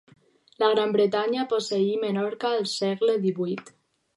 [0.61, 3.71] La Gran Bretanya posseí Menorca al segle divuit.